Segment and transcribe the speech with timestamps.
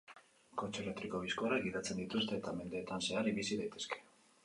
[0.61, 4.07] Kotxe elektriko bizkorrak gidatzen dituzte, eta mendeetan zehar bizi daitezke.